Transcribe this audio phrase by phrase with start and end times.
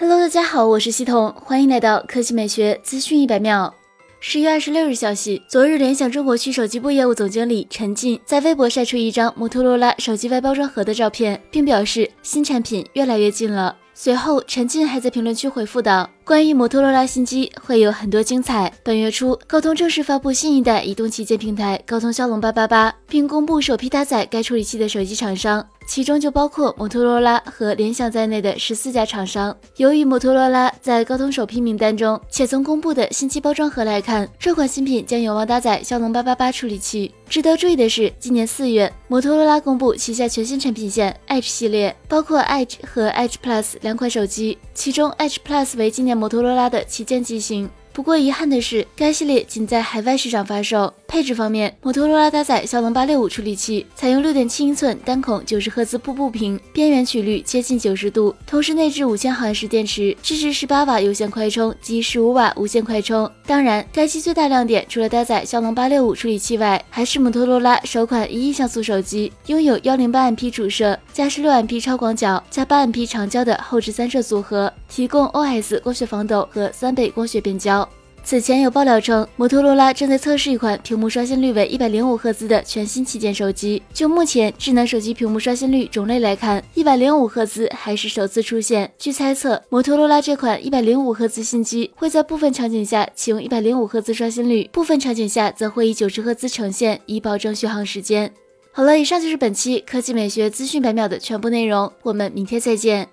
[0.00, 3.74] Hello，大家好，我是系统，欢迎来到科技美学资讯一百秒。
[4.20, 13.76] 十月二十六日消息，昨日联想中国区手机部业务总经理陈进在微博晒出一张摩托罗拉手机外包装盒的照片，并表示新产品越来越近了。
[14.00, 18.72] 随后，陈进还在评论区回复道：“关于摩托罗拉新机会有很多精彩。
[18.84, 29.56] 本月初，高通正式发布新一代移动旗舰平台高通骁龙八八八，并公布首批搭载该处理器的手机厂商。”其中就包括摩托罗拉和联想在内的十四家厂商。
[29.78, 37.10] 由于摩托罗拉在高通首批名单中，且从公布的新机包装盒来看，这款新品将有望搭载骁龙八八八处理器。
[37.28, 47.68] 值得注意的是，今年四月，摩托罗拉公布旗下全新产品线 Edge 系列，包括 Edge 和 Edge Plus 两款手机，其中 Edge Plus 为今年摩托罗拉的旗舰机型。
[47.98, 50.94] 不过遗憾的是，该系列仅在海外市场发售。
[51.08, 63.28] 配置方面，摩托罗拉搭载骁龙八六五处理器，采用六点七英寸单孔九十赫兹瀑布屏，边缘曲率接近九十度，同时内置五千毫安时电池，支持十八瓦有线快充及十五瓦无线快充。
[63.44, 77.87] 当然，该机最大亮点除了搭载骁龙八六五处理器外，还是摩托罗拉首款一亿像素手机，拥有幺零八 MP 主摄加十六 MP 超广角加八 MP 长焦的后置三摄组合，提供 OS 光学防抖和三倍光学变焦。
[78.24, 83.82] 此前有爆料称，摩托罗拉正在测试一款屏幕刷新率为一百零五赫兹的全新旗舰手机。
[83.94, 88.92] 就目前智能手机屏幕刷新率种类来看，一百零五赫兹还是首次出现。
[88.98, 98.30] 据猜测，摩托罗拉这款一百零五赫兹新机会在部分场景下启用一百零五赫兹刷新率，部分场景下则会以九十赫兹呈现，以保证续航时间。
[98.72, 103.08] 好了，以上就是本期科技美学资讯百秒的全部内容，我们明天再见。